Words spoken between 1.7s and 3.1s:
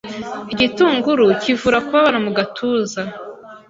kubabara mu gatuza.